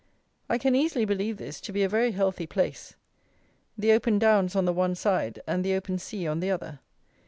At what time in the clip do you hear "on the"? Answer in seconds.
4.55-4.73, 6.25-6.49